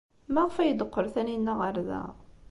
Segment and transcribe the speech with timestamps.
[0.33, 2.03] Maɣef ay d-teqqel Taninna ɣer da?